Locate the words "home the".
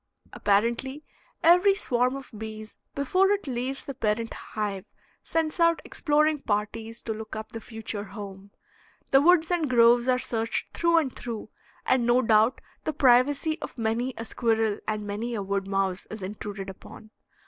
8.05-9.21